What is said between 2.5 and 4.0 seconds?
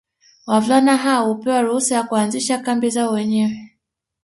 kambi zao wenyewe